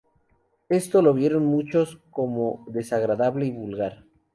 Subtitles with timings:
[0.69, 4.03] Esto lo vieron muchos como desagradable y vulgar.